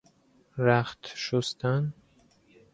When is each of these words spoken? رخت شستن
رخت 0.57 1.11
شستن 1.15 1.93